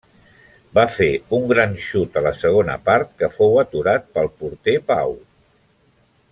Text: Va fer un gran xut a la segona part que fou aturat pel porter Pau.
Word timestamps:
Va 0.77 0.85
fer 0.93 1.09
un 1.39 1.45
gran 1.51 1.75
xut 1.83 2.17
a 2.21 2.23
la 2.29 2.33
segona 2.45 2.79
part 2.89 3.13
que 3.21 3.31
fou 3.37 3.55
aturat 3.65 4.11
pel 4.17 4.33
porter 4.43 4.77
Pau. 4.93 5.15